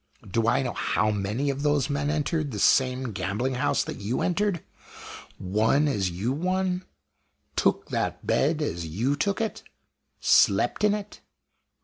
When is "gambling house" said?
3.11-3.83